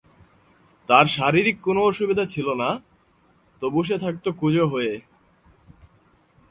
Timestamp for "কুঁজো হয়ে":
4.39-4.93